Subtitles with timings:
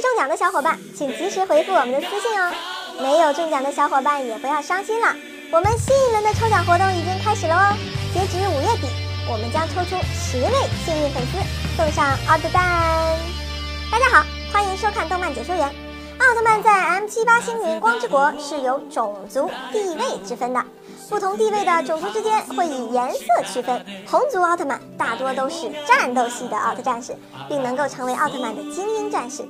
[0.00, 2.52] 中奖的小伙伴，请及时回复我们的私信哦。
[3.00, 5.14] 没有中奖的小伙伴也不要伤心了，
[5.50, 7.76] 我们新一轮的抽奖活动已经开始了哦。
[8.14, 8.88] 截止五月底，
[9.30, 10.50] 我们将抽出十位
[10.84, 11.38] 幸运粉丝，
[11.76, 13.18] 送上奥特蛋。
[13.90, 15.68] 大家好，欢迎收看动漫解说员。
[16.18, 20.62] 奥特曼在 M 七八星云光之国是有种族地位之分的，
[21.08, 23.84] 不同地位的种族之间会以颜色区分。
[24.06, 27.16] 红族奥特曼大多都是战斗系的奥特战士，
[27.48, 29.42] 并能够成为奥特曼的精英战士。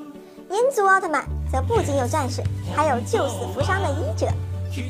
[0.50, 2.42] 银族奥特曼则不仅有战士，
[2.74, 4.26] 还有救死扶伤的医者。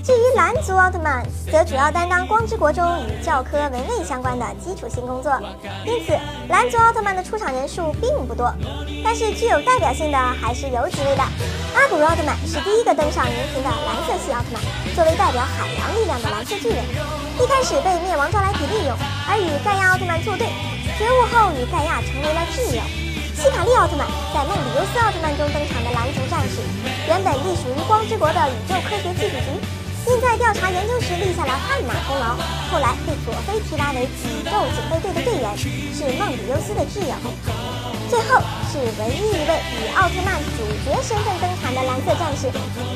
[0.04, 5.32] 至于蓝族奥特曼，则主要担当光之国中与教科文卫相关的基础性工作，
[5.84, 6.16] 因此
[6.48, 8.52] 蓝族奥特曼的出场人数并不多。
[9.02, 11.22] 但是具有代表性的还是有几位的。
[11.74, 16.78] 阿古茹奥特曼是第一个登上荧屏的蓝色系奥特曼，作为代表海洋力量的蓝色巨人，
[17.40, 18.96] 一开始被灭亡招来体利用，
[19.28, 20.46] 而与盖亚奥特曼作对，
[20.96, 23.01] 觉悟后与盖亚成为了挚友。
[23.42, 26.62] 希卡利奥特曼在梦比优斯奥特曼中登场的蓝族战士，
[27.10, 29.58] 原本隶属于光之国的宇宙科学技术局，
[30.06, 32.38] 并在调查研究时立下了汗马功劳，
[32.70, 37.18] 后来被佐菲提拔为宇宙警备队的队员，是梦比优斯的挚友。
[38.06, 38.38] 最后
[38.70, 42.46] 是唯一一位以奥特曼主角身份登场的蓝色战士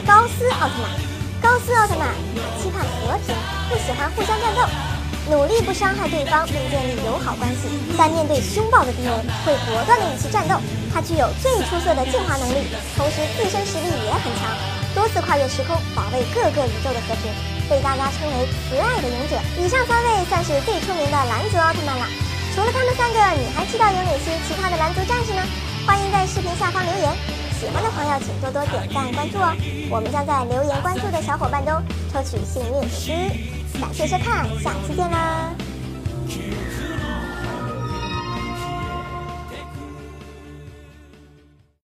[0.07, 0.95] 高斯奥特曼。
[1.43, 2.15] 高斯奥特曼
[2.63, 3.35] 期盼和平，
[3.69, 4.96] 不喜欢互相战斗。
[5.29, 7.67] 努力不伤害对方并建立友好关系，
[7.99, 9.13] 但面对凶暴的敌人
[9.45, 10.55] 会果断的与其战斗。
[10.95, 14.55] 他具有最出色的进化能力，同时自身实力也很强，
[14.95, 17.29] 多次跨越时空保卫各个宇宙的和平，
[17.69, 19.35] 被大家称为慈爱的勇者。
[19.59, 22.07] 以上三位算是最出名的蓝族奥特曼了。
[22.55, 25.43] 除了他们三个，你还知道有哪些其他的蓝族战士呢？
[25.85, 27.11] 欢迎在视频下方留言，
[27.59, 29.53] 喜欢的朋友请多多点赞关注哦。
[29.91, 31.75] 我们将在留言关注的小伙伴中
[32.15, 33.56] 抽取幸运粉丝。
[33.81, 35.55] 感谢收看下期见啦。